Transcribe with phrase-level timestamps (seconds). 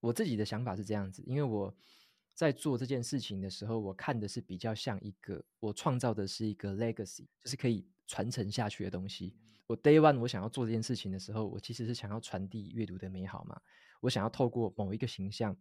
[0.00, 1.74] 我自己的想法是这样子，因为我
[2.34, 9.34] 在做这件事情的时候，我看的是比较像一个我创造的是一个 legacy，就是可以传承下去的东西。
[9.66, 13.60] 我 day one 我想要做这件事情的时候，我其实是想要传递阅读的美好嘛。
[14.00, 15.56] 我想要透过某一个形象，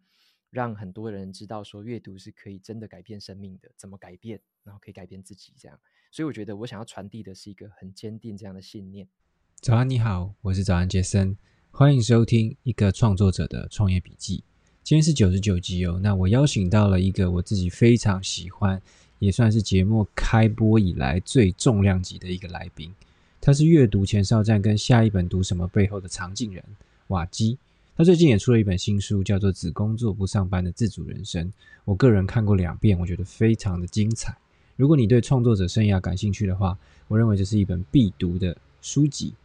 [0.50, 5.78] 让很多人知道说阅读是可以真的改变生命的，怎么改变，然后可以改变自己这样。
[6.12, 9.10] 所以我觉得我想要传递的是一个很坚定这样的信念。
[9.56, 11.36] 早安，你好，我是早安杰森。
[11.80, 14.44] 欢迎收听一个创作者的创业笔记。
[14.84, 16.00] 今天是九十九集哦。
[16.02, 18.82] 那我邀请到了一个我自己非常喜欢，
[19.20, 22.92] 也算是节目开播以来最重量级的一个来宾。
[23.40, 26.64] 他是阅读前哨站跟下一本读什么背后的藏镜人
[27.10, 27.60] 瓦基。
[27.96, 31.46] 他最近也出了一本新书，叫做《只工作不上班的自主人生》。
[31.86, 34.36] 我个人看过两遍，我觉得非常的精彩。
[34.76, 36.76] 如果你对创作者生涯感兴趣的话，
[37.08, 39.36] 我认为这是一本必读的书籍。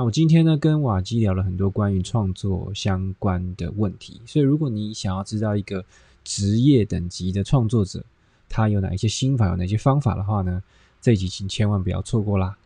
[0.00, 5.84] 那我今天呢，跟瓦基聊了很多关于创作相关的问题，所以如果你想要知道一个
[6.24, 8.02] 职业等级的创作者，
[8.48, 10.62] 他有哪一些心法，有哪些方法的话呢，
[11.02, 12.56] 这一集请千万不要错过啦。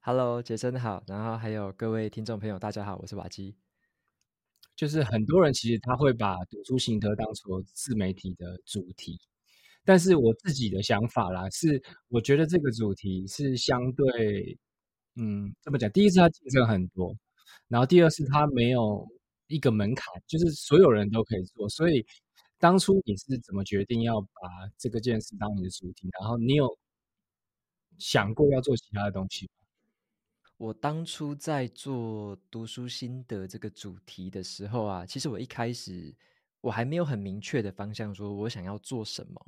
[0.00, 3.54] Hello，杰森好，然后还有各位听众朋友，大家好，我是瓦基。
[4.74, 9.20] 就是很多人其实他会把读书心得当做自媒体的主题，
[9.84, 14.56] 但是我自己的想法啦，是我觉得这个主题是相对。
[15.20, 17.12] 嗯，这么讲，第一次它竞争很多，
[17.66, 19.04] 然后第二是它没有
[19.48, 21.68] 一个门槛，就是所有人都可以做。
[21.68, 22.06] 所以
[22.56, 24.28] 当初你是怎么决定要把
[24.78, 26.08] 这个件事当你的主题？
[26.20, 26.78] 然后你有
[27.98, 29.50] 想过要做其他的东西吗？
[30.56, 36.14] 我当初在做读书心得这个主题的时候啊，其实我一开始
[36.60, 39.44] 我还没有很明确的方向，说我想要做什么。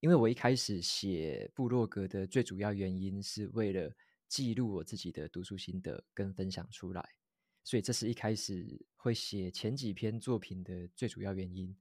[0.00, 3.90] 因为我一开始写部落格的最主要原因是为了。
[4.28, 7.14] 记录我自己的读书心得跟分享出来，
[7.62, 11.76] 所以这是一开始会写前几篇作品的最主要原因。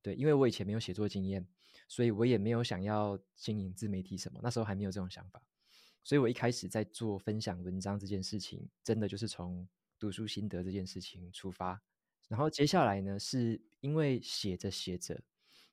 [0.00, 1.46] 对，因为我以前没有写作经验，
[1.88, 5.42] 所以我也没有想要经营自媒体什么，那时候还没有这种想法。
[6.04, 9.68] 所以我一开始在做分享文章这件事情，真的就是从
[9.98, 11.82] 读书心得这件事情出发。
[12.28, 15.20] 然后接下来呢，是因为写着写着，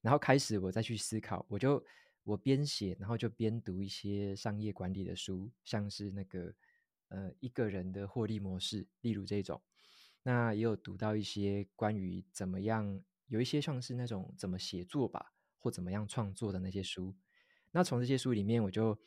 [0.02, 1.82] 然后开始我再去思考，我就。
[2.26, 6.54] 我边写，然后就边读一些商业管理的书，像是那个
[7.10, 9.62] 呃一个人的获利模式，例如这种。
[10.24, 17.16] 那也有读到一些关于怎么样，有一些像是那种怎么写作吧，或怎么样创作的那些书。
[17.70, 19.00] 那从这些书里面，我就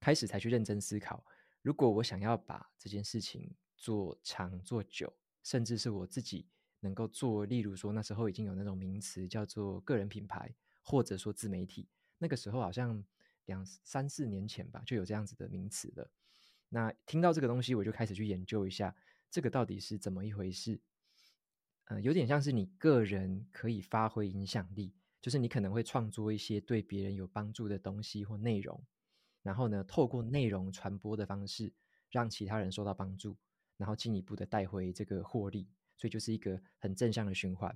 [0.00, 1.22] 开始才去认真思考，
[1.60, 6.48] 如果我想要把这件事情做长做久，甚至是我自己
[6.80, 11.86] 能够做，例如说那时候已经有那种名词叫做个人品牌，或者说自媒体。
[12.18, 13.02] 那个时候好像
[13.46, 16.10] 两三四年前吧，就有这样子的名词了。
[16.68, 18.94] 那听到这个东西，我就开始去研究一下，
[19.30, 20.80] 这个到底是怎么一回事？
[21.84, 24.92] 呃，有点像是你个人可以发挥影响力，
[25.22, 28.84] 就是你可能会创作一些对别人有帮助的东西或内容，
[29.42, 31.72] 然后呢，透过内容传播的方式，
[32.10, 33.38] 让其他人受到帮助，
[33.78, 37.74] 然后进一步的带回这个获利，所以就是一个很正向的循环。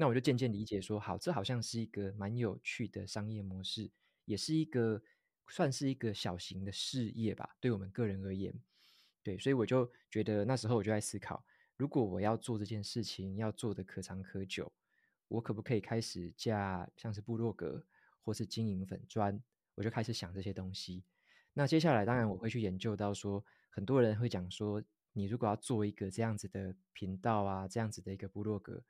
[0.00, 3.90] 那我就渐渐理解说，好，这好像是一个蛮有趣的商业模式，
[4.24, 5.02] 也是一个
[5.46, 8.58] 算是一个小型的事业吧，对我们个人而言，
[9.22, 11.44] 对，所以我就觉得那时候我就在思考，
[11.76, 14.72] 如果我要做这件事情，要做的可长可久，
[15.28, 17.84] 我可不可以开始架像是部落格，
[18.22, 19.38] 或是经营粉砖，
[19.74, 21.04] 我就开始想这些东西。
[21.52, 24.82] 那接下来当然我会去研究到说，很多人会讲说，
[25.12, 28.82] 你如果要做一个这样子的频道啊，这样子的一个部落格。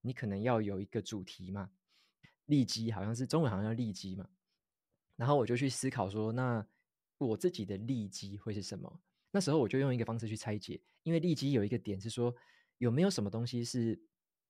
[0.00, 1.70] 你可能要有一个主题嘛，
[2.46, 4.28] 利基好像是中文，好像叫利基嘛。
[5.16, 6.66] 然后我就去思考说，那
[7.18, 9.00] 我自己的利基会是什么？
[9.30, 12.34] 那时候我就用一个方式去拆解，因为利基有一个点是说，
[12.78, 14.00] 有没有什么东西是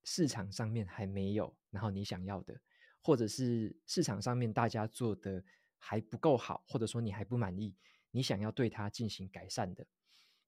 [0.05, 2.61] 市场上面还没有，然后你想要的，
[3.01, 5.43] 或者是市场上面大家做的
[5.79, 7.75] 还不够好，或者说你还不满意，
[8.11, 9.87] 你想要对它进行改善的，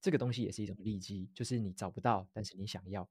[0.00, 3.08] 这个东西也是一种利基，就是你找不到，但是你想要。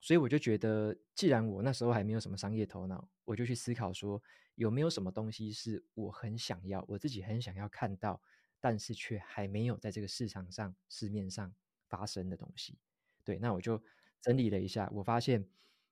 [0.00, 4.22] 所以我就觉得，既然我那时候还没有什么商业头脑，我就去思考说，
[4.54, 8.20] 有没有什么东西是我很想要，我自己很想要看到，
[8.60, 11.52] 但是却还没有在这个市场上、市面上
[11.88, 12.78] 发生的东西。
[13.24, 13.82] 对，那我就
[14.20, 15.44] 整理了一下，我发现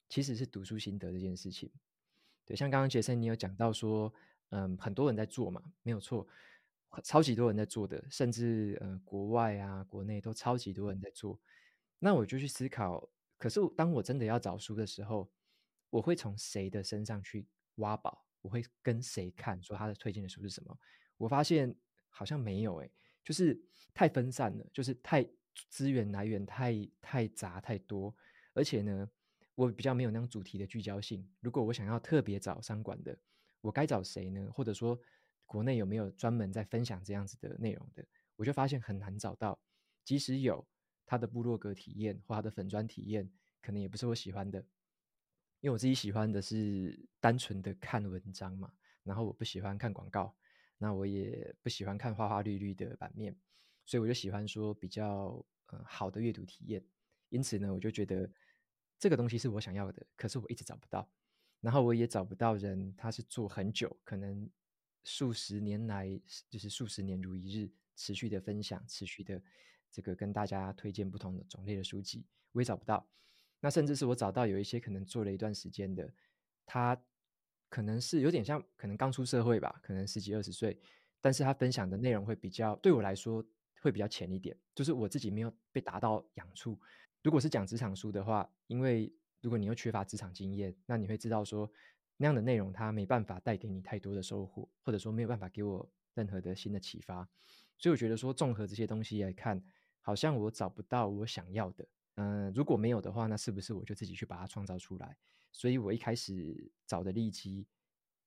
[0.08, 1.72] 其实是读书心得这件事情。
[2.44, 4.12] 对，像刚刚杰森你有讲到说，
[4.50, 6.28] 嗯，很多人在做嘛，没有错，
[7.02, 11.40] 超级多人在做的，甚至呃，国外啊、国内都超级多人在做。
[11.98, 13.10] 那我就去思考。
[13.44, 15.30] 可是，当我真的要找书的时候，
[15.90, 18.26] 我会从谁的身上去挖宝？
[18.40, 19.62] 我会跟谁看？
[19.62, 20.74] 说他的推荐的书是什么？
[21.18, 21.76] 我发现
[22.08, 22.90] 好像没有诶，
[23.22, 23.62] 就是
[23.92, 25.22] 太分散了，就是太
[25.68, 28.16] 资源来源太太杂太多，
[28.54, 29.06] 而且呢，
[29.54, 31.30] 我比较没有那种主题的聚焦性。
[31.40, 33.14] 如果我想要特别找商管的，
[33.60, 34.50] 我该找谁呢？
[34.54, 34.98] 或者说，
[35.44, 38.02] 国内有没有专门在分享这样子的内容的？
[38.36, 39.60] 我就发现很难找到。
[40.02, 40.66] 即使有，
[41.06, 43.30] 他的部落格体验或他的粉砖体验，
[43.60, 44.58] 可能也不是我喜欢的。
[45.60, 48.70] 因为我自己喜欢的是单纯的看文章嘛，
[49.02, 50.36] 然后我不喜欢看广告，
[50.76, 53.34] 那我也不喜欢看花花绿绿的版面，
[53.86, 56.84] 所以我就喜欢说比较呃好的阅读体验。
[57.30, 58.30] 因此呢，我就觉得
[58.98, 61.10] 这个东西是我想要的，可是我一直找不到，
[61.60, 64.48] 然后我也找不到人，他是做很久，可能
[65.04, 69.42] 数十年来就是数十年如一日持续的分享，持续的
[69.94, 73.06] 这个跟大家推荐不同的种类的书籍，我也找不到。
[73.60, 76.12] 那甚至是我找到有一些可能做了一段时间的，
[76.66, 77.00] 他
[77.68, 80.76] 可能是有点像，可能刚出社会吧，可能十几二十岁，
[81.20, 83.42] 但是他分享的内容会比较对我来说
[83.80, 86.76] 会比较浅一点，就是我自己没有被打到痒处。
[87.22, 91.70] 如果是讲职场书的话，因为如果你又缺乏职场经验，那你会知道说
[92.16, 97.26] 那样的内容它没办法带给你太多的收获，或者说没有办法给我任何的新的启发。
[97.78, 99.62] 所以我觉得说综合这些东西来看，
[100.04, 101.88] 好像我找不到我想要的。
[102.16, 105.16] 嗯、如果没有的话，那是不是我就自己去把它创造出来？
[105.50, 107.66] 所以我一开始找的利基，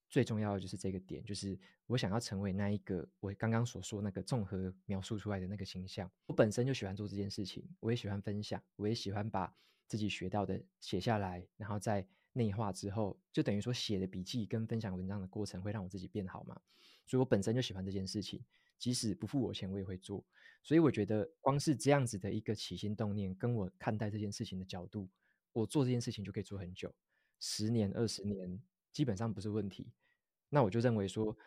[0.10, 6.10] 最重要的就是这个点，就是我想要成为那一个我刚刚所说那个综合描述出来的那个形象。
[6.26, 9.56] 我本身就喜欢做这件事情，我也喜欢分享，我也喜欢把
[9.88, 16.60] 自己学到的写下来，然后在内化之后，就等于说写的笔记跟分享文章的过程会让我自己变好嘛。
[17.06, 18.44] 所以我本身就喜欢这件事情。
[18.78, 20.24] 即使不付我钱，我也会做。
[20.64, 25.10] 所以我觉得，光是这样子的一个起心动念，跟我看待这件事情的角度，
[25.54, 26.94] 我做这件事情就可以做很久，
[27.40, 29.92] 十年、二十年，基本上不是问题。
[30.50, 31.38] 那我就认为说，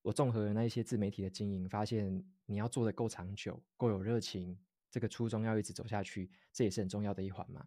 [0.00, 4.58] 我综合了那一些自媒体的经营，发现你要做的够长久、够有热情，
[4.90, 7.66] 这个初衷要一直走下去，这也是很重要的一环嘛。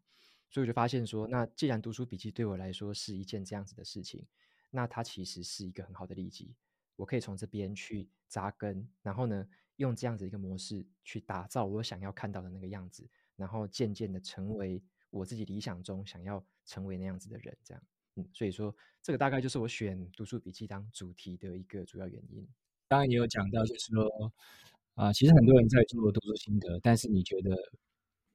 [0.49, 4.25] 所以我就发现说，那既然读书笔记对我来说是一件这样子的事情，
[4.71, 6.55] 那它其实是一个很好的利基。
[6.95, 9.47] 我可以从这边去扎根，然后呢，
[9.77, 17.83] 用这样子一个模式去打造我想要看到的那个样子，然后渐渐的成为我自己理想中想要成为那样子的人，这样，
[18.15, 22.47] 嗯，所以说这个大概就是我选读书笔记当主题的一个主要原因。
[22.87, 24.31] 当然也有讲到，就是说，
[24.93, 27.57] 啊、其实很多人在做读书心得，但是你觉得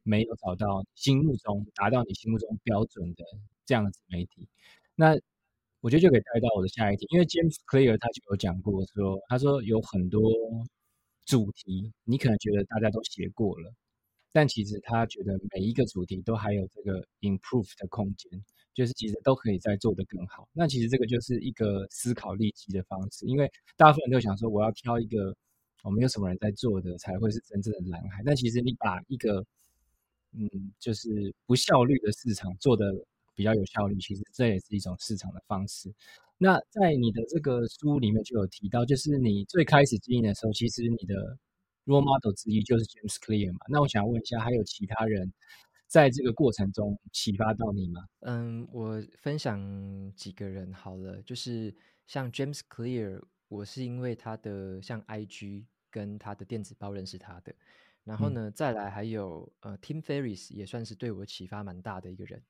[0.03, 3.25] 没有找到心目中达到你心目中标准的
[3.65, 4.49] 这样的自媒体，
[4.95, 5.19] 那。
[5.81, 10.31] 我觉得就可以带到我的下一题，因为 James Clear 他就有讲过说，他说有很多
[11.25, 13.73] 主题，你可能觉得大家都写过了，
[14.31, 18.31] 但其实他觉得每一个主题都还有这个 improve 的空间，
[18.75, 20.47] 就是其实都可以再做得更好。
[20.53, 25.35] 那其实这个就是一个思考利基的方式，因为大部分人都想说，我要挑一个
[25.83, 29.43] 我没有什么人在做的才会是真正的蓝海，但其实你把一个
[30.33, 30.47] 嗯，
[30.79, 32.93] 就是不效率的市场做的。
[33.41, 35.91] 比较有效率，其实这也是一种市场的方式。
[36.37, 41.15] 那在你的这个书里面就有提到，就是你最开始经营的时候，其实你的
[41.87, 43.61] role model 之一就是 James Clear 嘛。
[43.71, 45.33] 那我想问一下，还有其他人
[45.87, 48.05] 在这个过程中启发到你吗？
[48.21, 51.75] 嗯，我分享几个人好了，就是
[52.07, 57.55] 像 James Clear，我是因为他的像 IG 跟他的电子报认识他的。
[58.05, 62.43] 然后呢，嗯、再来还有呃 Tim Ferriss 也算是对我启发蛮大的一个人。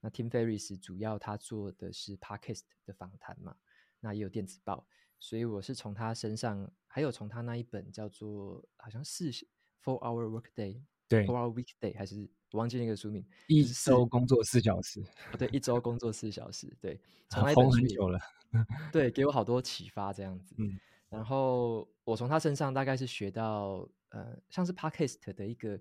[0.00, 3.56] 那 Tim Ferriss 主要他做的是 Podcast 的访谈嘛，
[4.00, 4.86] 那也有电子报，
[5.18, 9.32] 所以我是从他身上，还有从他那一本叫做好像是
[9.82, 15.00] Four Hour Workday，对，Four Hour Weekday 还是我忘记那个书名，一周工作四小时，
[15.32, 18.20] 哦，对，一周工作四小时，对， 从那本很久了，
[18.92, 20.78] 对，给我好多启发这样子，嗯，
[21.08, 25.80] 然后我从他身上大概是学到，呃，像是 Podcast 的一个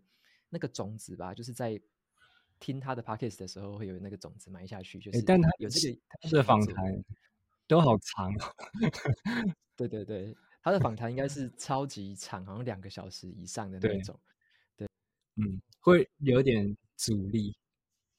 [0.50, 1.80] 那个种子吧，就是在。
[2.60, 5.24] 听他的 podcast 的时候，会有那个种子埋下去，就是、欸。
[5.26, 7.04] 但他有这个他的访谈
[7.68, 8.34] 都好长，
[9.76, 14.20] 对对对，他的访谈应该是超级长，好像两个小时以上的那种。
[14.76, 14.90] 对，对
[15.46, 17.56] 嗯，会有点阻力，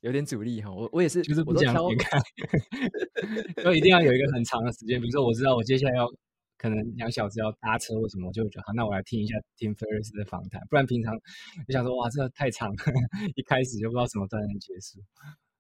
[0.00, 0.71] 有点阻力哈。
[0.71, 2.18] 我我也是，就是不想点开，
[3.62, 5.00] 所以一定要有一个很长的时间。
[5.00, 6.09] 比如说，我知道我接下来要。
[6.59, 10.61] 可能两小时要搭车或什么，我就会觉得好，那我来听一下 Tim Ferriss 的访谈。
[10.69, 11.15] 不然平常
[11.67, 12.77] 你想说哇，这个太长了，
[13.37, 15.00] 一开始就不知道什么段能结束。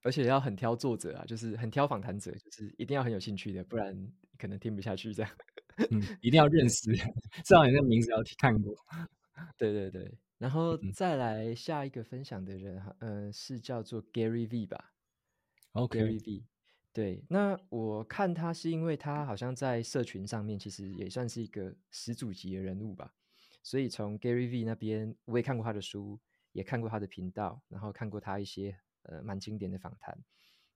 [0.02, 3.94] 而且要很挑作者啊，就是很挑访谈者，就是一定要很有兴趣的，不然
[4.38, 5.30] 可能听不下去这样。
[5.90, 6.90] 嗯，一定要认识，
[7.44, 8.74] 至少你的名字要看过。
[9.56, 14.92] 对对对，然后再来下一个分享的人哈，嗯、呃，是叫做 Gary V 吧
[15.72, 16.44] ？OK，Gary V。
[16.98, 23.14] 对，那我看他是因为他好像在社群上面其实也算是一个始祖级的人物吧，
[23.62, 26.18] 所以从 Gary V 那边我也看过他的书，
[26.50, 30.18] 也看过他的频道，然后看过他一些呃蛮经典的访谈。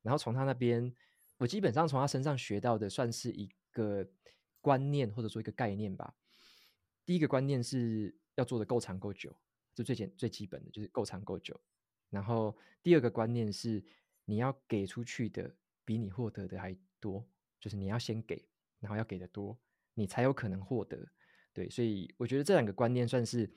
[0.00, 0.95] 然后从他那边，
[1.38, 4.09] 我基本上从他身上学到的算是一个
[4.61, 6.14] 观念或者说一个概念吧。
[7.05, 9.37] 第一个观念是要做的够长够久，
[9.75, 11.61] 就最简最基本的就是够长够久。
[12.11, 13.85] 然后第二个观念是
[14.25, 15.52] 你要给出去的
[15.85, 17.27] 比你获得的还多，
[17.61, 18.49] 就是你要先给，
[18.81, 19.59] 然后要给的多，
[19.95, 21.07] 你才有可能获得。
[21.53, 23.53] 对，所以我觉得这两个观念算是，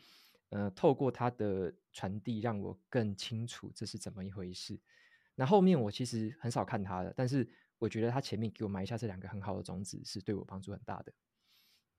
[0.50, 4.80] 呃，透过他的传递，让我更清楚这是怎么一回事。
[5.36, 11.14] 那后面我其实很少看他的，但是我觉得他前面给我埋下这两个很好的种子，是对我帮助很大的。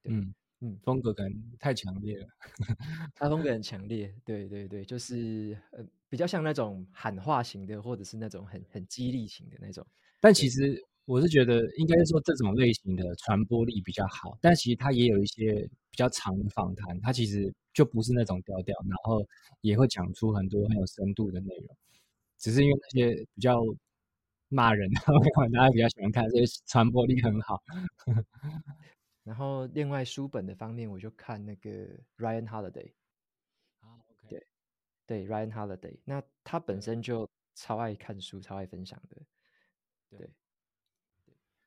[0.05, 2.27] 嗯嗯，风格感太强烈了，
[3.15, 9.87] 他风格很强烈，对对对，就是呃比较像那种喊话型的，或者是那种很很激励型的那种。
[10.21, 10.83] 但其实。
[11.09, 19.25] 我是觉得应该是说这种类型的传播力比较好，但其实它也有一些比较长的访谈，它其实就不是那种调调，然后
[19.61, 21.77] 也会讲出很多很有深度的内容，
[22.39, 23.63] 只是因为那些比较
[24.49, 25.01] 骂人的，
[25.55, 27.63] 大家比较喜欢看，所以传播力很好。
[29.23, 31.87] 然后另外书本的方面，我就看那个
[32.19, 32.91] Ryan Holiday
[33.79, 34.47] 啊，OK，对
[35.07, 39.23] 对，Ryan Holiday，那他本身就超爱看书，超爱分享的，
[40.11, 40.31] 对。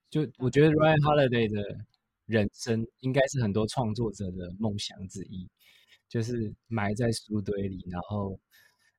[0.09, 1.85] 就我觉得 Ryan Holiday 的
[2.25, 5.47] 人生应该是很多创作者的梦想之一，
[6.07, 8.39] 就是埋在书堆里，然后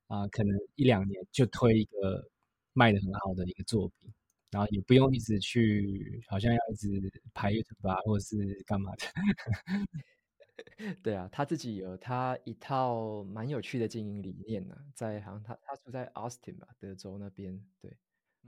[0.07, 2.25] 啊、呃，可能一两年就推一个
[2.73, 4.13] 卖的很好的一个作品，
[4.51, 6.87] 然后也不用一直去，好像要一直
[7.33, 9.05] 拍 YouTube 啊，或者是干嘛的。
[11.03, 17.97] 对啊，他自己有他一套蛮有趣的经营理念呢、啊，在好像他他住在 Austin 吧，德州那边，对，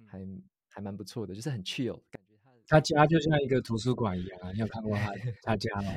[0.05, 0.19] 还
[0.73, 2.33] 还蛮不错的，就是很 chill 感觉。
[2.65, 5.13] 他他家就像一个图书馆一样啊，你有看过他
[5.43, 5.91] 他家吗？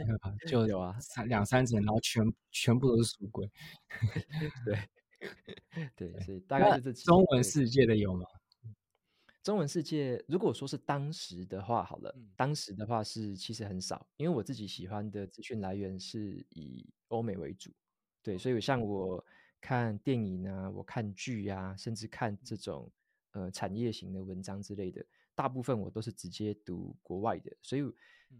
[0.46, 3.50] 就有啊，三两三层，然后全全部都是书柜。
[5.96, 7.04] 对对，所以大概是这几。
[7.04, 8.26] 中文世界的有吗？
[9.42, 17.70] 中文世界，如果说是当时的话，好了，当时的话是其实很少，因为我自己喜欢的资讯来源是以欧美为主。
[18.22, 19.24] 对，所以像我
[19.60, 22.90] 看电影啊，我看剧啊，甚至看这种
[23.36, 25.04] 呃产业型的文章之类的。
[25.34, 27.82] 大部分我都是直接读国外的，所以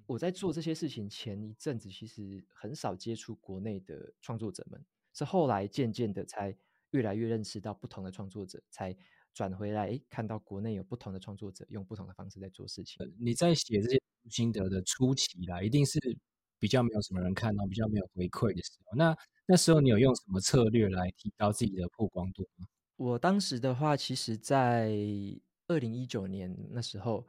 [0.06, 6.56] 我在做这些事情前一阵子，其实很少接触国内的创作者们，是后来渐渐的才
[6.92, 8.96] 越来越认识到不同的创作者，才
[9.34, 12.96] 转回来看到国内有不同的创作者用不同的方式在做事情。
[13.20, 14.00] 你在写这些
[14.30, 16.00] 心得的初期啦，一定是
[16.58, 18.96] 比较没有什么人看到，比较没有回馈的时候。
[18.96, 19.14] 那
[19.46, 22.66] 那时候你有用什么策略来提高自己的曝光度吗？
[22.96, 24.90] 我当时的话，其实在。
[25.68, 27.26] 二零一九年那时候，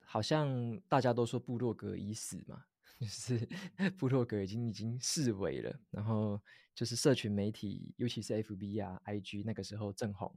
[0.00, 2.64] 好像大家都说部落格已死嘛，
[2.98, 3.48] 就是
[3.96, 5.78] 部落格已经已经式微了。
[5.92, 6.42] 然后
[6.74, 10.34] 就是社群媒体，尤其是 FB 啊、IG，那个时候正红。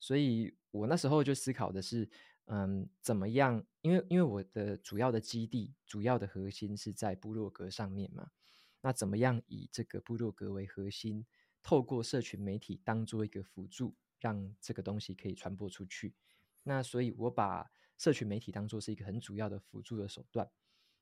[0.00, 2.10] 所以我那时候就思考的是，
[2.46, 3.64] 嗯，怎么样？
[3.82, 8.32] 因为因为我的主要的基地、主要的核心是在部落格上面嘛。
[8.80, 11.24] 那怎么样以这个部落格为核心，
[11.62, 16.14] 透过社群媒体当做一个辅助，让这个东西可以传播出去？
[16.62, 20.48] 那所以，我把社群媒体当做是一个很主要的辅助的手段。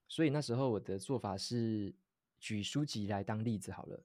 [0.06, 1.94] 所以那时候我的做法是
[2.40, 4.02] 举书籍来当例子好了，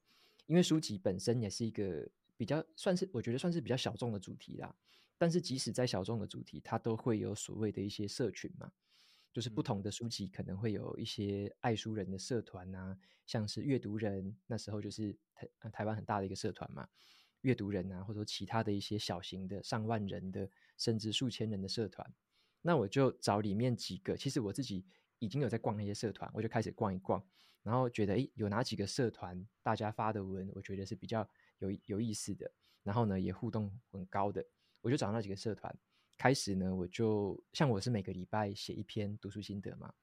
[0.48, 2.06] 因为书籍本身也是一个
[2.36, 4.76] 比较算是我觉得算是比较小众的主题啦。
[5.18, 8.70] 但是即使在小众的主题，它都会有所谓的一些社群嘛，
[9.32, 16.90] 就是不同的书籍可能会有一些爱书人的社团啊，像是阅读人，那时候就是台台湾很大的一个社团嘛。
[17.44, 22.14] 阅读人啊，或者说其他的一些小型的上万人的，甚至数千人的社团，
[22.62, 24.18] 那我就找里面几个。
[24.18, 24.86] 其实我自己
[25.20, 27.24] 已经有在逛那些社团，我就开始逛一逛，
[27.62, 32.50] 然后觉得诶，有哪几个社团大家发的文，我觉得是比较有有意思的，
[32.82, 34.44] 然后呢也互动很高的，
[34.82, 35.74] 我就找那几个社团。
[36.18, 39.94] 开始呢，我就像我是每个礼拜写一篇读书心得嘛，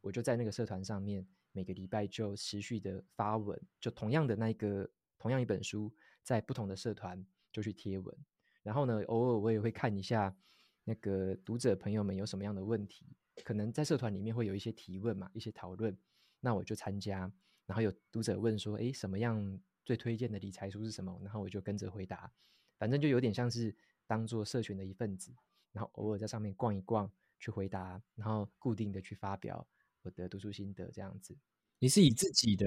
[0.00, 5.92] 我就在那个社团上面每个礼拜就持续的发文，就同样的那个同样一本书。
[6.24, 8.16] 在不同的社团就去贴文，
[8.62, 10.34] 然后呢，偶尔我也会看一下
[10.82, 13.06] 那个读者朋友们有什么样的问题，
[13.44, 15.96] 可能在社团里面会有一些提问嘛，一些讨论，
[16.40, 17.30] 那我就参加。
[17.66, 22.30] 然后有读者问说：“诶，什么样最推荐的理财书是什么？”然后我就跟着回答，
[22.78, 23.74] 反正就有点像是
[24.06, 25.34] 当做社群的一份子，
[25.72, 29.66] 然后偶尔在上面逛一逛，去回答，然后固定的去发表
[30.02, 31.34] 我的读书心得这样子。
[31.78, 32.66] 你是以自己的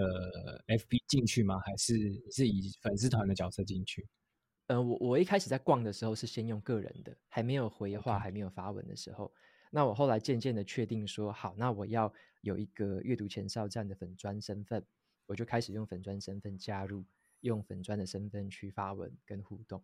[0.68, 1.60] FB 进去吗？
[1.66, 4.08] 还是你是以粉丝团的角色进去？
[4.68, 9.32] 呃，我我一开始在逛的时候是先用个人的，还没有回话还没有发文的时候。
[9.72, 14.86] 那我后来渐渐的确定说，好，那我要有一个阅读前哨站的粉砖身份，
[15.26, 17.06] 我就开始用粉砖身份加入，
[17.42, 19.84] 用粉砖的身份去发文跟互动。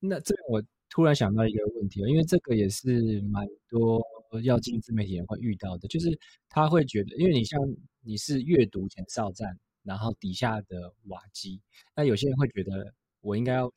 [0.00, 4.00] 那这我突然想到一个问题，因为这个也是蛮多
[4.40, 7.60] 要进自媒体人会遇到的，就是他会觉得，因为你像
[8.00, 11.60] 你是阅读前哨站，然后底下的瓦基，
[11.94, 13.72] 那有些人会觉得我应该要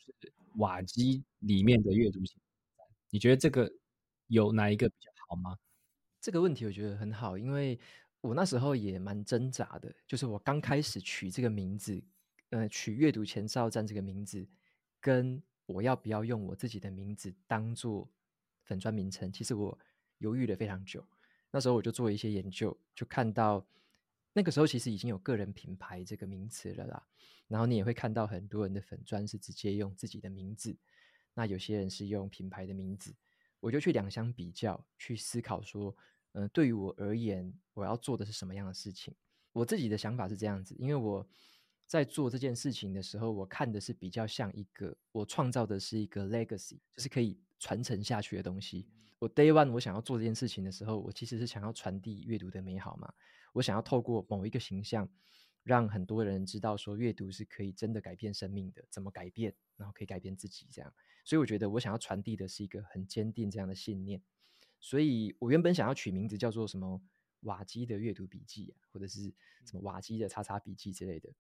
[0.57, 3.71] 瓦基里面的阅读前哨站，你觉得这个
[4.27, 5.57] 有哪一个比较好吗？
[6.19, 7.79] 这个问题我觉得很好，因为
[8.21, 12.03] 我那时候也蛮挣扎的，就是我刚开始取这个名字，
[12.49, 14.45] 呃，取阅读前哨站这个名字，
[14.99, 18.09] 跟我要不要用我自己的名字当做
[18.63, 19.77] 粉砖名称，其实我
[20.19, 21.05] 犹豫了非常久。
[21.51, 23.65] 那时候我就做一些研究，就看到
[24.33, 27.07] 那个时候其实已经有个人品牌这个名词了啦。
[27.47, 30.75] 然后你也会看到很多人的粉专是直接用自己的名字，
[31.33, 33.15] 那有些人是用品牌的名字，
[33.59, 35.95] 我就去两相比较，去思考说。
[36.33, 39.15] 嗯、呃，对于我而言，我要做的是什么样的事情？
[39.53, 41.27] 我自己的想法是这样子，因为我
[41.87, 48.87] 在做这件事情的时候，我看的是比较像一个，我创造的是一个 legacy，就是可以传承下去的东西。
[49.19, 53.11] 我 day one 我想要做这件事情的时候，我其实是想要传递阅读的美好嘛，
[53.53, 55.09] 我想要透过某一个形象，
[55.63, 60.93] 让很多人知道说阅读是可以真的改变生命的，怎么改变，然后可以改变自己这样。
[61.25, 64.21] 所以我觉得我想要传递的是一个很坚定这样的信念。
[64.79, 67.01] 所以我原本想要取名字叫做什么
[67.41, 69.33] 瓦基的阅读笔记啊，或者是
[69.65, 71.33] 什么瓦基的叉叉笔记之类的。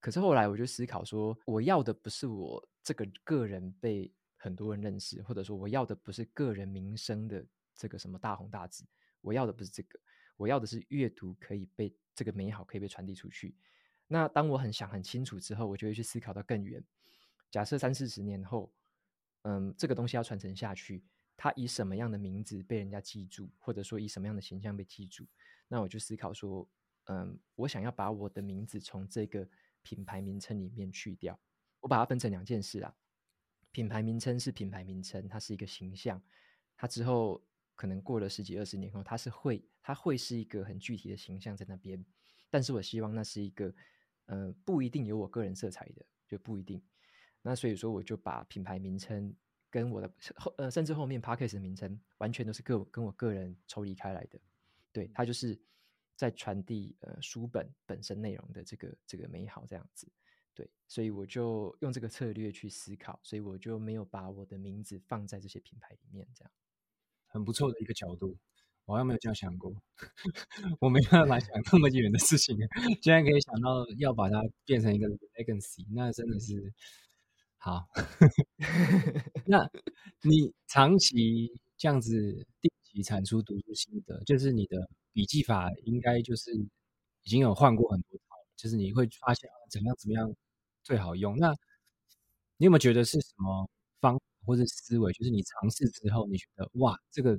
[0.00, 7.46] 可是后来我就思考说，我要的不是我这个个人被很多人认识，或者说我要的不是个人名声的
[7.76, 8.84] 这个什么大红大紫，
[9.20, 10.00] 我要的不是这个，
[10.36, 13.54] 我要的是阅读可以被这个美好可以被传递出去。
[14.08, 16.82] 那当我很想很清楚之后，我就会去思考到更远。
[17.52, 18.72] 假设三四十年后，
[19.42, 21.04] 嗯，这个东西要传承下去。
[21.36, 25.26] 它以什么样的名字被人家记住，或者说以什么样的形象被记住？
[25.66, 26.68] 那我就思考说，
[27.04, 29.48] 嗯，我想要把我的名字从这个
[29.82, 31.38] 品牌名称里面去掉。
[31.80, 32.94] 我把它分成两件事啊。
[33.72, 36.22] 品牌名称是品牌名称，它是一个形象，
[36.76, 37.42] 它之后
[37.74, 42.04] 可能过了十几二十年后，它是会，它会是一个很具体的形象在那边。
[42.48, 43.74] 但是我希望那是一个，
[44.26, 46.80] 呃，不一定有我个人色彩的，就不一定。
[47.42, 49.34] 那所以说，我就把品牌名称。
[49.72, 54.38] 跟我的后呃，甚至后面 Podcast 的名称完全都是个跟我个人抽离开来的，
[54.92, 55.58] 对，它就是
[56.14, 60.06] 在传递呃书本本身内容的这个这个美好这样子，
[60.54, 66.50] 对，所以我就用这个策略去思考，所以我就没有把我的名字放在这些品牌里面，这样
[67.26, 68.36] 很不错的一个角度，
[68.84, 69.72] 我好像没有这样想过，
[70.80, 72.56] 我没办法想那么远的事情，
[73.00, 76.72] 竟然可以想到要把它变成一个 legacy，那真的是。
[77.64, 77.86] 好，
[79.46, 79.70] 那
[80.22, 86.50] 你长期这样子定期产出读书心得，就是你的笔记法应该就是
[87.22, 88.31] 已经有换过很多套，
[88.62, 90.32] 就是你会发现怎么样怎么样
[90.84, 91.36] 最好用。
[91.36, 91.52] 那
[92.56, 93.68] 你有没有觉得是什么
[94.00, 95.12] 方法或者思维？
[95.12, 97.36] 就是你尝试之后，你觉得哇，这个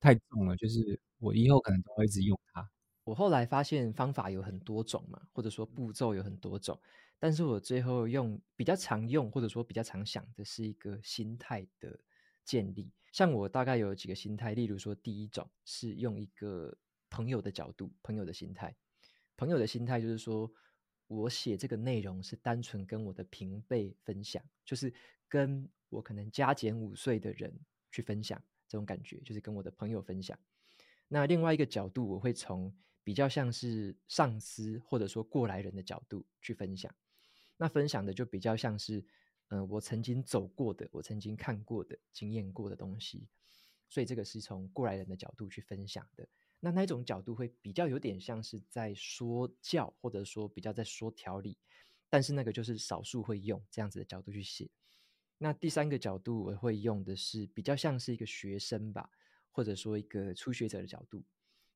[0.00, 2.68] 太重了，就是我以后可能都会一直用它。
[3.04, 6.78] 我后来发现方法有很多种嘛，或者说步骤有很多种。
[7.20, 11.98] 但是我最后用比较常用，或者说比较常想的是一个心态的
[12.44, 12.92] 建立。
[13.12, 16.76] 像我大概有几个心态，例如说，第一种是用一个
[17.10, 18.76] 朋友的角度，朋友的心态。
[19.38, 20.52] 朋友的心态就是说，
[21.06, 24.92] 我写这个内容是单纯跟我的平辈分享，就是
[25.28, 27.56] 跟我可能加减五岁的人
[27.92, 30.36] 去分享这种感觉，就是跟我的朋友分享。
[31.06, 36.92] 那另外一个角度，我会从比较像是上司或者说过来人的角度去分享。
[37.56, 39.04] 那分享的就比较像是，
[39.50, 43.28] 嗯、我曾经走过的，我曾经看过的、经验过的东西，
[43.88, 46.28] 所以这个是从过来人的角度去分享的。
[46.60, 51.56] 那那种角度会比较有点像是在说教，或者说比较在说条理，
[52.08, 54.70] 但是那个就是少数会用这样子的角度去写。
[55.38, 59.08] 那第三个角度我会用的是比较像是一个学生吧，
[59.52, 61.24] 或者说一个初学者的角度，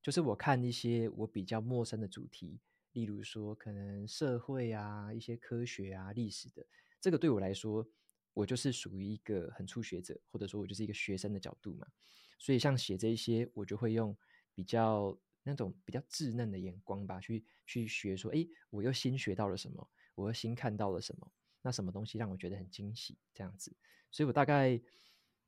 [0.01, 2.59] 就是我看一些我比较陌生的主题。
[2.91, 6.63] 例如说，可能社会啊、一些科学啊、历史的，
[7.01, 7.87] 这个对我来说，
[8.33, 11.87] 我就是属于一个很初学者，或者说我就是一个学生的角度嘛。
[12.37, 14.15] 所以像写这一些，我就会用
[14.53, 23.75] 比较那种比较稚嫩的眼光吧，去去学说，诶，我又新学到了什么，我又新看到了什么，那什么东西让我觉得很惊喜，这样子。
[24.11, 24.79] 所以我大概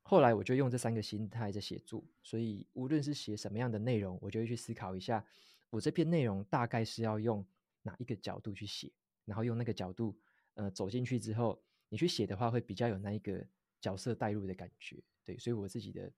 [0.01, 5.25] 后来我就用这三个心态在写作，所以无论是写什么样的内容，我就会去思考一下。
[5.69, 7.45] 我这篇内容大概是要用
[7.81, 8.91] 哪一个角度去写，
[9.25, 10.17] 然后用那个角度，
[10.53, 13.45] 呃，走进去之后，你去写的话，会比较有那一个
[13.81, 15.03] 角色带入的感觉。
[15.23, 16.11] 对，所以我自己的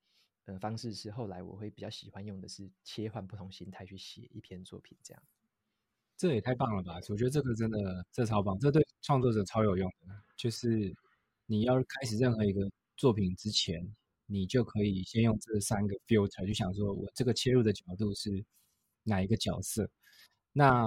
[0.48, 5.24] 呃方式是，后来我会比较喜欢用的是切换不同心态去写一篇作品，这样。
[6.18, 6.96] 这也太棒了吧！
[7.10, 10.96] 我觉得这个真的这超棒，这对创作者超有用的，就是
[11.46, 13.86] 你要开始任何一个作品之前，
[14.26, 18.44] 你就可以先用这三个 filter，就想说我这个切入的角度是
[19.04, 19.88] 哪一个角色。
[20.54, 20.86] 那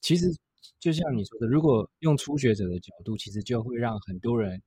[0.00, 0.26] 其实
[0.78, 4.62] 就像你说的，如果用初学者的角度，其实就会让很多人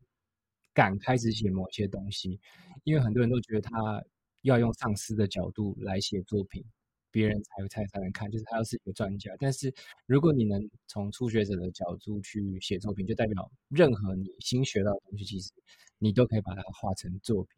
[0.73, 2.39] 敢开始写某些东西，
[2.83, 4.03] 因为很多人都觉得他
[4.41, 6.65] 要用上司的角度来写作品。
[7.11, 9.31] 别人才会才才能看，就是他要是一个专家。
[9.37, 9.71] 但是
[10.07, 15.51] 如果你能从初学者的角度去写作品，就代表任何你新学到的东西，其实
[15.99, 17.51] 你都可以把它画成作品。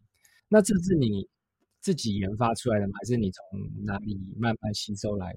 [0.50, 1.30] 那这是你
[1.80, 2.96] 自己研发出来的吗？
[3.00, 5.34] 还是你从哪里慢慢吸收来？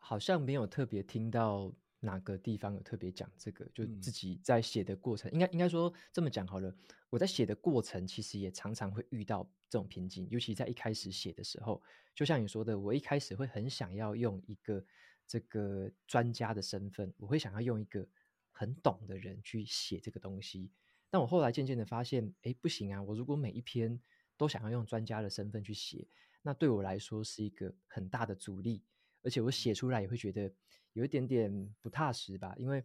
[0.00, 1.72] 好像没有特别听到
[2.06, 6.74] 哪个地方有特别讲这个，就自己在写的过程，嗯、应该应该说这么讲好了。
[7.10, 9.46] 我在写的过程，其实也常常会遇到。
[9.68, 11.82] 这种瓶颈，尤其在一开始写的时候，
[12.14, 14.82] 就像你说的，我一开始会很想要用一个
[15.26, 18.06] 这个专家的身份，我会想要用一个
[18.52, 20.70] 很懂的人去写这个东西。
[21.10, 23.02] 但我后来渐渐的发现，哎，不行啊！
[23.02, 24.00] 我如果每一篇
[24.36, 26.06] 都想要用专家的身份去写，
[26.42, 28.84] 那对我来说是一个很大的阻力，
[29.26, 30.50] 而且我写出来也会觉得
[30.94, 32.82] 有一点点不踏实吧，因为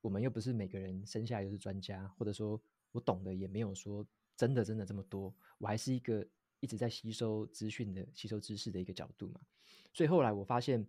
[0.00, 2.58] 我们又不是每个人生下来就是专家，或者说
[2.92, 4.06] 我懂的也没有说。
[4.36, 6.26] 真的真的这么多，我还是一个
[6.60, 9.40] 一直在吸收资讯的、吸收知识的一个角度嘛。
[9.92, 10.80] 所以后来我发现，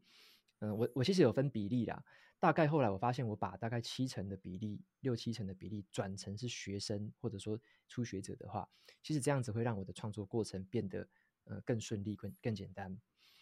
[0.60, 2.02] 嗯，我我其实有分比例啦。
[2.40, 7.60] 大概后来我发现，我把大概七成的比例、六七成的比例转成是学生或者说
[7.90, 8.66] 初学者的话，
[9.04, 11.06] 其实这样子会让我的创作过程变得
[11.44, 12.98] 呃更顺利、更更简单。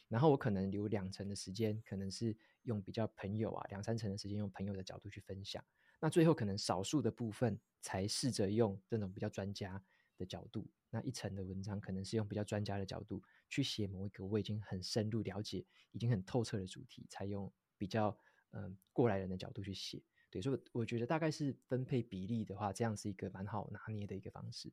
[0.09, 5.63] 然后我可能留两成的时间，可能是用比较朋友啊，两三成的时间用朋友的角度去分享。
[6.01, 9.81] 那最后可能少数的部分才试着用这种比较专家
[10.17, 18.17] 的角度，那一层的文章可能是用比较专家的角度去写某一个我已经很深入了解、已经很透彻的主题，才用比较
[18.51, 20.01] 嗯、呃、过来人的角度去写。
[20.31, 24.71] 对，所以我觉得大概是分配比例的话，这样是一个蛮好拿捏的一个方式。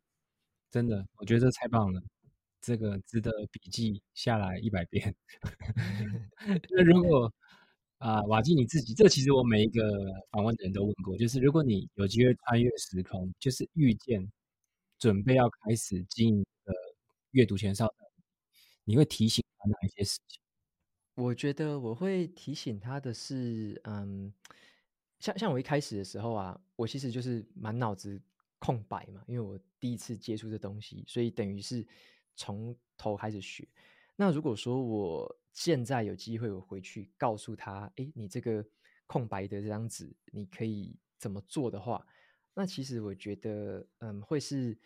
[0.71, 2.03] 真的，我觉得这太棒了，
[2.61, 5.15] 这个值得笔记下来一百遍。
[6.71, 7.33] 那如果
[7.99, 9.83] 啊，瓦基你自己，这其实我每一个
[10.31, 14.31] 访问的人都问过，就是如果你有机会穿越时空，就是遇见。
[14.99, 16.73] 准备要开始经营的
[17.33, 18.09] 阅读前哨站，
[18.85, 20.41] 你会提醒他哪一些事情？
[21.17, 24.33] 我觉得我会提醒他的是，嗯，
[25.21, 28.19] 像像我一开始的时候啊，我其实就是满脑子
[28.59, 31.87] 空白嘛，因为我第一次接触这东西，所以等于是
[32.37, 33.67] 从头开始学。
[34.15, 38.65] 那如果说我现在有机会，我回去告诉他，诶，你这个
[39.07, 42.07] 空白的这张纸，你可以怎么做的话。
[42.55, 44.79] 那其实我觉得，嗯，会是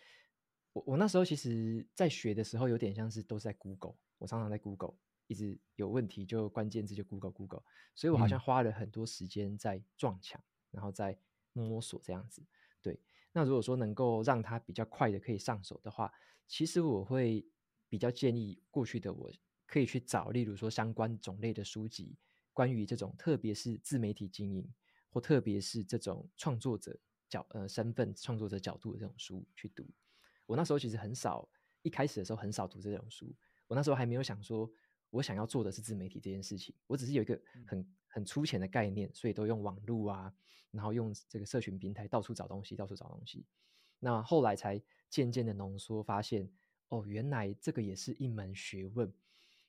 [0.73, 4.95] 我我那时候其实，在学的时候，有点像是都是在 Google，我常常在 Google，
[5.27, 7.63] 一直有问题就关键字就 Google Google，
[7.95, 11.17] 所以我好像花了很多时间在撞墙，嗯，然后在
[11.53, 12.43] 摸索这样子。
[12.81, 12.99] 对，
[13.31, 16.11] 那如果说能够让他比较快的可以上手的话，
[16.47, 17.45] 其实我会
[17.87, 19.31] 比较建议过去的我
[19.65, 22.17] 可以去找，例如说相关种类的书籍，
[22.53, 24.67] 关于这种特别是自媒体经营，
[25.09, 26.99] 或特别是这种创作者。
[27.31, 29.87] 角呃身份创作者角度的这种书去读，
[30.45, 31.47] 我那时候其实很少，
[31.81, 33.33] 一开始的时候很少读这种书。
[33.67, 34.69] 我那时候还没有想说，
[35.09, 40.31] 我想要做的是自媒体这件事情，我只是有一个很很粗浅的概念，所以都用网络啊，
[40.69, 43.45] 然后用这个社群平台到处找东西，到处找东西。
[43.97, 46.47] 那后来才渐渐的浓缩，发现
[46.89, 49.11] 哦，原来这个也是一门学问。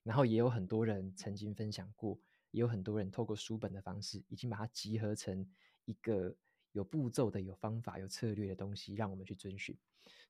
[0.02, 2.18] 然后也有很多人曾经分享过，
[2.50, 5.48] 也有很多人透过书本的方式，已经把它集合成
[5.86, 6.36] 一个。
[6.74, 9.76] 有步骤的、有方法、有策略的东西，让我们去遵循。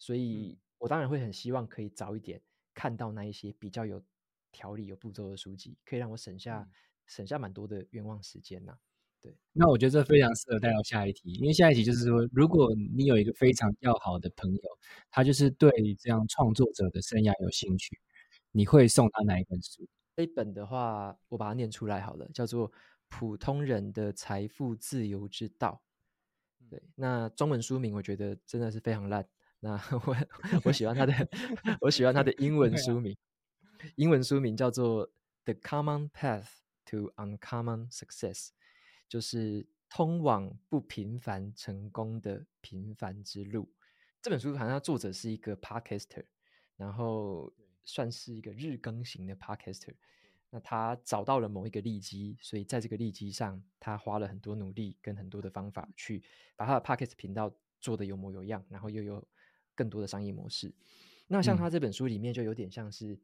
[0.00, 2.42] 所以我当然会很希望可以早一点
[2.74, 4.02] 看到那一些比较有
[4.50, 6.70] 条理、有步骤的书籍，可以让我省下、嗯、
[7.14, 8.78] 省下蛮多的冤枉时间呐、啊。
[9.20, 14.62] 对，那我觉得这非常适合带到下一题，因为下一题就是说，如果你有一个非常要好的朋友，
[15.10, 15.70] 他就是对
[16.00, 17.96] 这样创作者的生涯有兴趣，
[18.50, 19.86] 你会送他哪一本书？
[20.16, 22.68] 这本的话，我把它念出来好了，叫做
[23.08, 25.80] 《普通人的财富自由之道》。
[26.68, 29.24] 对，那中文书名我觉得真的是非常烂。
[29.60, 30.16] 那我
[30.64, 31.12] 我喜欢他的，
[31.80, 33.16] 我喜欢他的英文书名，
[33.94, 35.06] 英文书名叫做
[35.44, 38.46] 《The Common Path to Uncommon Success》，
[39.08, 43.70] 就是通往不平凡成功的平凡之路。
[44.20, 46.24] 这本书好像作者是一个 Podcaster，
[46.76, 47.52] 然后
[47.84, 49.94] 算是一个日更型的 Podcaster。
[50.50, 56.22] 那他找到了某一个利基，所以在这个利基上，他花了很多努力跟很多的方法去
[56.56, 59.26] 把他的 Podcast 频道做得有模有样，然后又有
[59.74, 60.72] 更多的商业模式。
[61.26, 63.18] 那像他这本书里面就有点像是，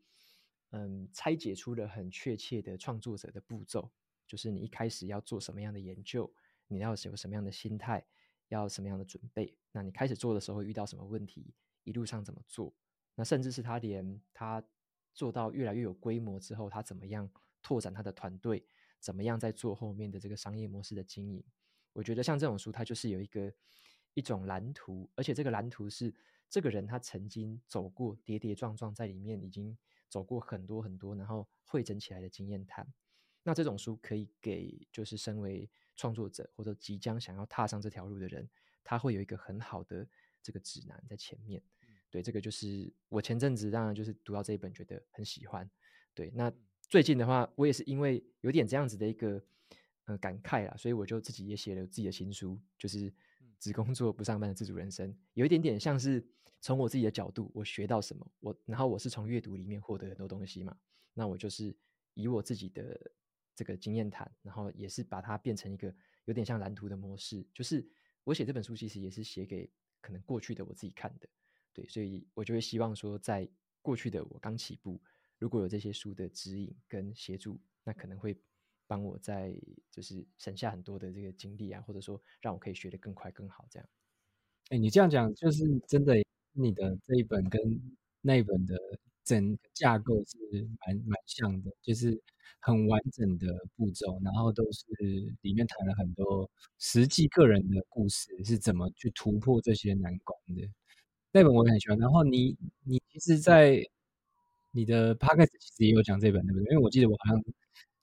[0.70, 3.90] 嗯，拆解出了很确切的创作者的步骤，
[4.26, 6.30] 就是你一开始要做什么样的研究，
[6.66, 8.06] 你要有什么样的心态，
[8.48, 9.56] 要什么样的准备？
[9.72, 11.54] 那你开始做的时候遇到什么问题？
[11.84, 12.74] 一路上怎么做？
[13.14, 14.62] 那甚至是他连他
[15.14, 17.30] 做到越来越有规模之后，他怎么样
[17.62, 18.64] 拓展他的团队？
[19.00, 21.42] 怎么样在做后面的这个商业模式的经营？
[21.92, 23.52] 我觉得像这种书，它就是有一个
[24.14, 26.14] 一种蓝图，而且这个蓝图是
[26.50, 29.76] 这个人他曾经走过跌跌撞撞，在里面已经
[30.08, 32.86] 走过很多很多，然后汇整起来的经验谈。
[33.42, 38.48] 那这种书可以给就是身为创作者或者即将想要踏上这条路的人，
[38.84, 40.06] 他会有一个很好的
[40.42, 41.62] 这个指南在前面。
[42.10, 45.70] 对，这个就是我前阵子当然就是读到这一本，觉得很喜欢。
[46.14, 46.52] 对，那
[46.88, 49.42] 最近的话，我也是因为有点这样子的一个
[50.04, 53.12] 呃感慨啦，所以我就自己也写了自己的新书，就是
[53.58, 56.26] 只工作不上班的自主人生，有一点点像是
[56.60, 60.76] 从我自己的角度，我学到什么，我然后我是从阅读里面获得很多东西嘛，
[61.14, 61.76] 那我就是
[62.14, 63.12] 以我自己的
[63.54, 65.94] 这个经验谈，然后也是把它变成一个
[66.24, 67.88] 有点像蓝图的模式，就是
[68.24, 71.28] 我写这本书其实也是写给可能过去的我自己看的。
[71.72, 73.48] 对，所以我就会希望说，在
[73.80, 75.00] 过去的我刚起步，
[75.38, 78.36] 如果有这些书的指引跟协助，那可能会
[78.86, 79.54] 帮我在
[79.90, 83.88] 就是省下很多的这个精力啊，或者说让我可以学得更快更好这样。
[84.70, 86.14] 哎、你这样讲就是真的，
[86.60, 87.60] 你的这一本跟
[88.20, 88.76] 那一本的
[89.24, 90.36] 整个架构是
[90.86, 92.20] 蛮蛮像的，就是
[92.60, 94.84] 很完整的步骤，然后都是
[95.42, 100.68] 里面谈了很多实际个人的故事，是怎么去突破这些难关的。
[101.30, 103.80] 那本我也很喜欢，然后你你其实，在
[104.72, 106.72] 你的 podcast 其实也有讲这本，对不对？
[106.72, 107.44] 因为我记得我好像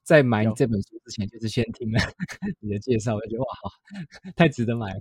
[0.04, 1.98] 在买这本书之前，就是先听了
[2.60, 3.70] 你的介绍，我觉得哇，好，
[4.36, 5.00] 太值得买了。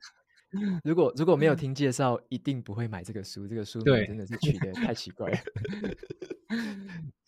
[0.84, 3.47] 如果如果没有听介绍，一定不会买这个书。
[3.47, 5.38] 这个书名真的是取得太奇怪 了，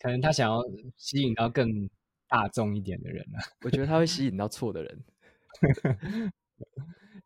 [0.00, 0.62] 可能他想要
[0.96, 1.88] 吸引到更
[2.28, 3.38] 大众一点的人了。
[3.64, 5.04] 我觉得他会吸引到错的人，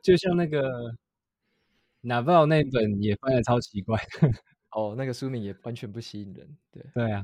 [0.03, 0.97] 就像那个。
[2.05, 3.97] Naval 那本也翻得超奇怪
[4.75, 6.57] 哦，那个书名也完全不吸引人。
[6.73, 7.23] 对对啊，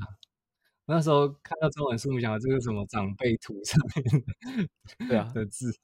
[0.87, 5.77] 那时候看到中文书名，想这个什么长辈图上面的，对啊的字，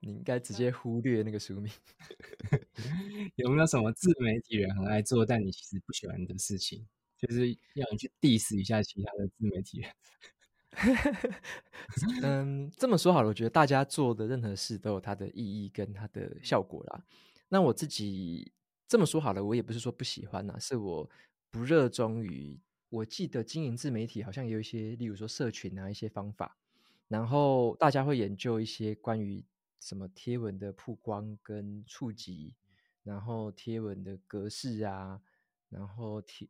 [0.00, 1.72] 你应该直接忽略那个书名。
[3.36, 6.86] 有没有什么自媒体人很爱做，但你其实不喜欢的事情，
[7.18, 9.90] 就是要你去 diss 一下其他的自媒体人？
[12.22, 17.04] 嗯，这么说好了，我觉得大家做的任何事都有它的意义跟它的效果啦。
[17.48, 18.52] 那我自己
[18.86, 21.10] 这么说好了，我也不是说不喜欢呐，是我
[21.50, 22.60] 不热衷于。
[22.88, 26.56] 我记得经营自媒体好像也有一些，例如说社群啊一些方法，
[27.08, 29.44] 然后大家会研究一些关于
[29.80, 32.54] 什么贴文的曝光跟触及，
[33.02, 35.20] 然后贴文的格式啊，
[35.70, 36.46] 然后贴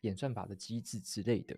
[0.00, 1.56] 演算法的机制之类的，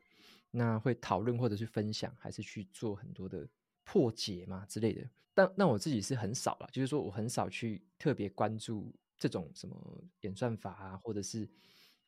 [0.50, 3.48] 那会讨论或者去分享，还是去做很多的
[3.84, 5.08] 破解嘛之类的。
[5.32, 11.48] 但那我自己是很少了，就是说我很少去特别关注这种什么演算法啊，或者是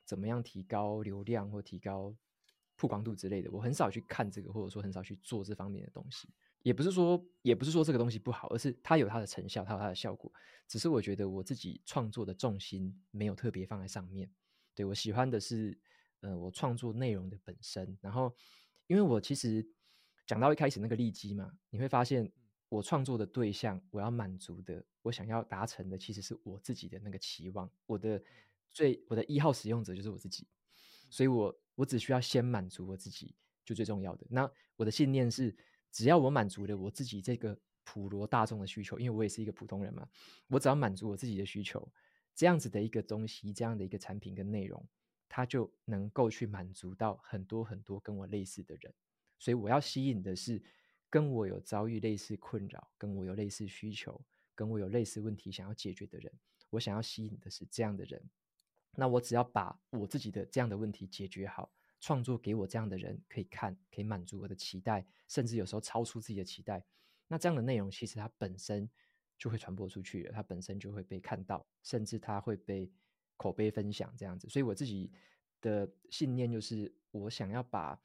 [0.05, 2.14] 怎么样提高流量或提高
[2.77, 6.29] 曝光度之类的，我很少去看这个，或者说很少去做这方面的东西。
[6.64, 10.33] 也不是说也不是说这个东西不好，而是它有它的成效，它有它的效果。
[10.66, 14.29] 只是我觉得我自己创作的重心没有特别放在上面。
[14.74, 15.79] 对，我喜欢的是，
[16.20, 17.96] 呃，我创作内容的本身。
[18.00, 18.35] 然后，
[18.88, 19.64] 因为我其实
[20.27, 22.33] 讲到一开始那个利基嘛，你会发现。
[22.70, 27.70] 我创作的对象，我要满足的，我想要达成的，其实是我自己的那个期望。
[27.87, 28.20] 我的
[28.68, 30.48] 最，我的一号使用者就是我自己，
[31.09, 33.33] 所以我我只需要先满足我自己，
[33.64, 34.27] 就最重要的。
[34.29, 35.57] 那我的信念是，
[35.94, 40.07] 只要我满足了我自己这个普罗大众的需求，因为我也是一个普通人嘛，
[40.48, 41.90] 我只要满足我自己的需求，
[42.35, 44.87] 这样子的一个东西，这样的一个产品跟内容，
[45.28, 48.92] 它就能够去满足到很多很多跟我类似的人。
[49.38, 50.62] 所以我要吸引的是。
[51.11, 54.20] 跟我有遭遇类似困扰，跟我有类似需求，
[54.52, 56.33] 跟我有类似问题想要解决的人，
[56.70, 58.20] 我想要吸引的是这样的人。
[58.96, 61.72] 那我只要把我自己的这样的问题解决好，
[62.04, 66.84] 创作给我这样的人可以看，可以满足我的期待，甚至有时候超出自己的期待。
[67.26, 68.86] 那这样的内容其实它本身
[69.38, 72.92] 就会传播出去了，它本身就会被看到，甚至它会被
[73.38, 74.46] 口碑分享这样子。
[74.50, 75.10] 所以我自己
[75.62, 77.98] 的信念就是，我想要把。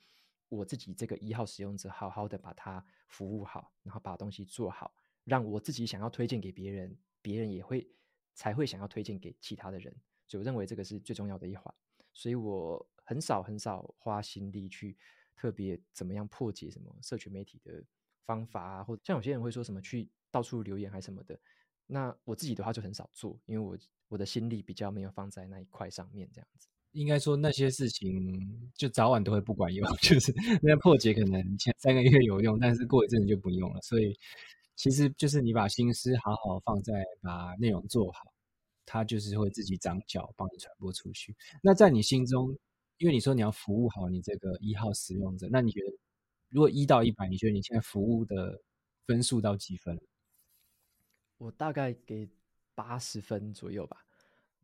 [0.52, 4.92] 我自己这个一号使用者，好好的把它服务好，然后把东西做好，
[5.24, 7.88] 让我自己想要推荐给别人，别人也会
[8.34, 9.96] 才会想要推荐给其他的人。
[10.26, 11.72] 所以我认为这个是最重要的一环。
[12.14, 14.96] 所以我很少很少花心力去
[15.36, 17.84] 特别怎么样破解什么社群媒体的
[18.24, 21.40] 方法啊，或者像有些人会说什么去到处留言还是什么的。
[21.88, 23.76] 那我自己的话就很少做，因为我
[24.10, 26.68] 我的心力比较没有放在那一块上面，这样子。
[26.92, 33.82] 应该说那些事情就早晚都会不管用， 就是那破解可能前三个月有用，但是过一阵子就不用了。
[33.82, 34.16] 所以
[34.76, 36.94] 其实就是你把心思好好放在
[37.24, 38.32] 把内容做好，
[38.86, 41.36] 它就是会自己长脚，帮你传播出去。
[41.64, 42.56] 那在你心中，
[43.00, 45.88] 因为你说你要服务好你这个一号使用者，那你觉得
[46.50, 48.62] 如果一到一百，你觉得你现在服务的
[49.08, 50.00] 分数到几分？
[51.38, 52.30] 我大概给
[52.76, 54.06] 八十分左右吧，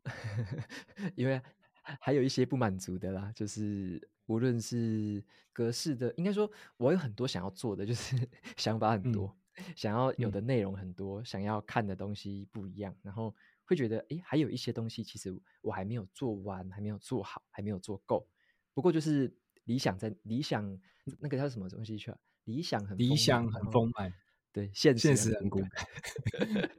[1.16, 1.42] 因为
[1.82, 8.16] 还有一些不满足的啦，就是无论是格式的，应该说我有很多想要做的，就是
[8.58, 9.28] 想法很多。
[9.28, 9.40] 嗯
[9.74, 13.34] 想要有的内容很多，嗯，想要看的东西不一样，然后
[13.66, 18.28] 会觉得，哎，还有一些东西其实我还没有做完，还没有做好，还没有做够。
[18.74, 20.80] 不过就是理想在理想
[21.20, 22.20] 那个叫什么东西去了？
[22.46, 24.14] 理想很理想很丰满，
[24.54, 25.88] 对，现实现实很骨感。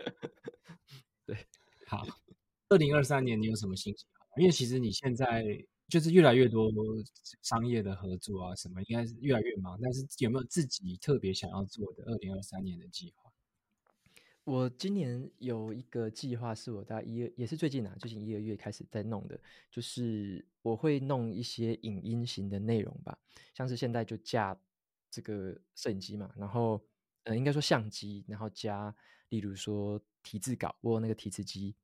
[1.27, 1.37] 对，
[1.87, 2.07] 好，
[2.69, 4.07] 二零二三年你有什么心情？
[4.39, 5.67] 因为其实你现在。
[5.89, 6.69] 就是越来越多
[7.43, 9.79] 商业的合作啊，什么应该是越来越忙。
[9.81, 13.26] 但是有没有自己特别想要做的二零二三年的计划？
[14.47, 19.37] 我今年有一个计划，是我在一月，也是最近啊，最近一个月开始在弄的，
[19.73, 23.19] 就是我会弄一些影音型的内容吧，
[23.55, 24.57] 像是现在就架
[25.11, 26.81] 这个摄影机嘛，然后
[27.25, 28.95] 呃，应该说相机，然后加
[29.31, 31.75] 例如说提字稿，我有那个提词机，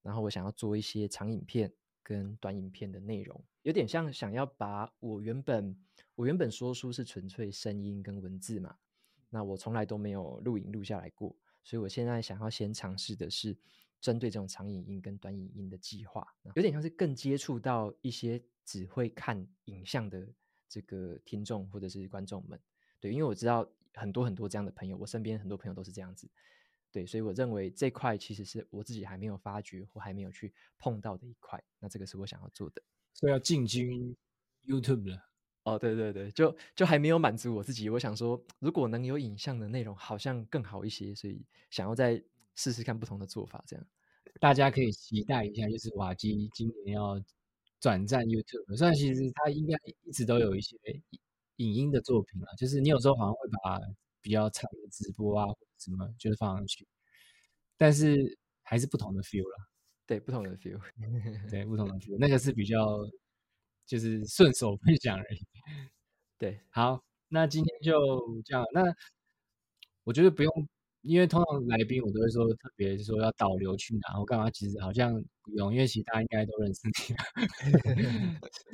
[0.00, 1.72] 然后我想要做一些长影片。
[2.04, 5.76] 跟短影片的内容有点像，想要把我原本
[6.16, 8.76] 我原本说书是纯粹声音跟文字嘛，
[9.30, 13.56] 那我从来都没有录影录下来过，所以我现在想要先尝试的是
[14.00, 20.28] 针对这种长影音跟短影音的计划，有点像是更接触到一些只会看影像的
[20.68, 22.60] 这个听众或者是观众们，
[22.98, 26.28] 对，因为我知道很多很多这样的朋友，我身边很多朋友都是这样子。
[26.90, 31.62] 对，所以我认为这块其实是我自己还没有发掘或还没有去碰到的一块。
[31.78, 32.82] 那这个是我想要做的，
[33.14, 34.14] 所以要进军
[34.66, 35.31] YouTube 了。
[35.64, 37.88] 哦，对对对，就就还没有满足我自己。
[37.88, 41.14] 我想说，如果能有影像的内容，好像更好一些。
[41.14, 42.22] 所以想要再
[42.54, 43.86] 试试看不同的做法，这样
[44.40, 45.68] 大家可以期待一下。
[45.68, 47.22] 就是瓦基今年要
[47.80, 50.76] 转战 YouTube，虽然其实他应该一直都有一些
[51.56, 53.78] 影音的作品啊，就是你有时候好像会把
[54.20, 55.46] 比较长的直播啊。
[55.78, 56.86] 什么就是放上去，
[57.76, 59.66] 但是还是不同的 feel 啦。
[60.06, 60.80] 对，不同的 feel，
[61.50, 63.00] 对，不同的 feel，那个是比较
[63.86, 65.38] 就是顺手分享而已。
[66.38, 67.92] 对，好，那今天就
[68.44, 68.64] 这样。
[68.72, 68.82] 那
[70.04, 70.68] 我觉得不用，
[71.02, 74.50] 因为通常来宾我都会说特别说要导流去哪，我干嘛？
[74.50, 76.80] 其实好像不用，因为其实大家应该都认识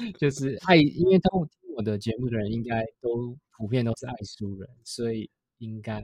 [0.03, 6.03] 你， 就是爱，因为他们听我的节目的人应该都普遍都是爱书人，所以应该。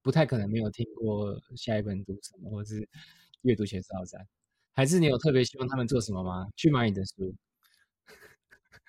[0.00, 2.88] 不太可能没有听过下一本读什么，或者是
[3.42, 4.26] 阅读前哨站，
[4.72, 6.46] 还是你有特别希望他们做什么吗？
[6.56, 7.34] 去买你的书。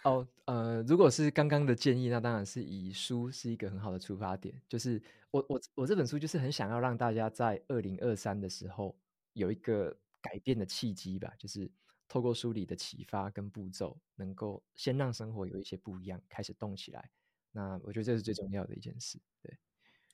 [0.03, 4.61] 哦，呃，如果是刚刚的建议，那当然是以书是一个很好的出发点。
[4.67, 8.95] 就是我我我这本书就是很想要让大家在二零二三的时候
[9.33, 11.69] 有一个改变的契机吧，就是
[12.07, 17.09] 透过书里的启发跟步骤，能够先让生活有一些不一样，开始动起来。
[17.51, 19.19] 那我觉得这是最重要的一件事。
[19.41, 19.57] 对，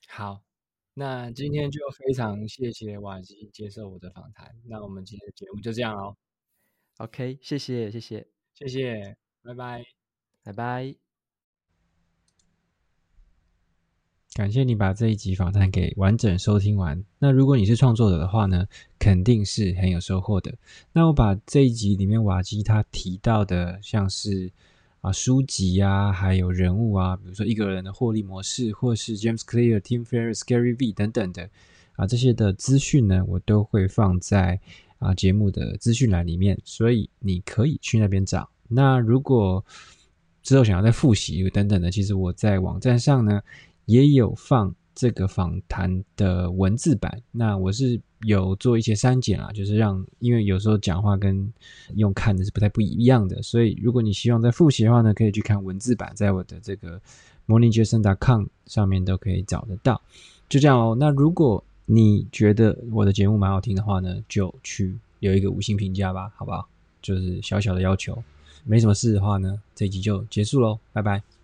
[0.08, 0.42] 好。
[0.98, 4.56] 那今天就非常谢谢瓦基接受我的访谈。
[4.64, 6.16] 那我们今天的节目就这样哦。
[6.96, 9.16] OK，谢谢，谢谢，谢谢，
[9.46, 9.84] 拜拜，
[10.42, 10.94] 拜拜。
[14.34, 17.04] 感谢你把这一集访谈给完整收听完。
[17.20, 18.66] 那如果你是创作者的话呢，
[18.98, 20.58] 肯定是很有收获的。
[20.92, 24.52] 那我把这一集里面瓦基他提到的，像是。
[25.02, 31.48] 啊，书籍啊，还有人物啊，比如说一个人的获利模式，或是 James Clear、Tim Ferriss、Gary V 等等的
[31.94, 34.58] 啊，这些的资讯呢，我都会放在
[34.98, 38.50] 啊节目的资讯栏里面，所以你可以去那边找。
[38.68, 39.64] 那如果
[40.42, 43.40] 之后想要再复习等等的，其实我在网站上呢
[43.86, 44.74] 也有放。
[44.98, 51.52] 这个访谈的文字版，那我是有做一些删减啊，就是让，因为有时候讲话跟
[51.96, 56.98] 用看的是不太不一样的，所以如果你希望再复习的话呢，可以去看文字版，在我的这个
[57.46, 60.00] morningjason.com 上面都可以找得到。
[60.48, 60.96] 就这样哦。
[60.98, 66.66] 那如果你觉得我的节目蛮好听的话呢，就去有一个五星评价吧，好不好？
[67.02, 68.16] 就是小小的要求，
[68.66, 71.35] 没什么事的话呢，这集就结束喽，拜拜。